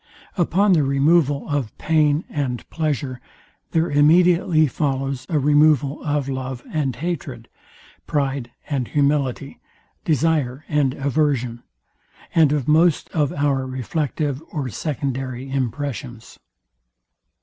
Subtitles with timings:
[0.35, 3.21] Upon the removal of pain and pleasure
[3.69, 7.47] there immediately follows a removal of love and hatred,
[8.07, 9.59] pride and humility,
[10.03, 11.61] desire and aversion,
[12.33, 16.39] and of most of our reflective or secondary impressions.